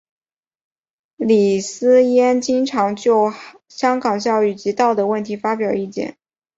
[1.17, 3.31] 李偲嫣经常就
[3.67, 6.17] 香港教育及道德问题发表意见。